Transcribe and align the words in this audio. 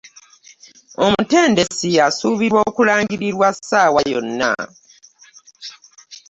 Omutendesi 1.05 1.89
asuubirwa 2.07 2.59
okulangirirwa 2.69 3.47
esaawa 3.53 4.01
yonna. 4.11 4.53